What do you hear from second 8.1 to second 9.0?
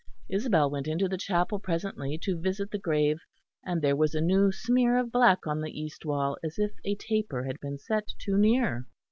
too near.